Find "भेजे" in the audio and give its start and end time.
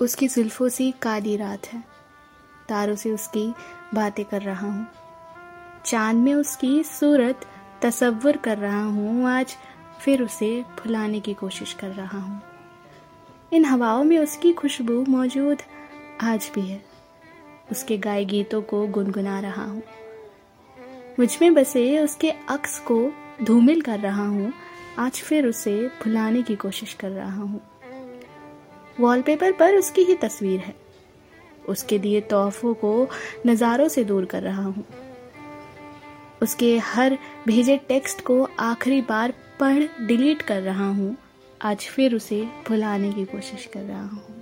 37.46-37.76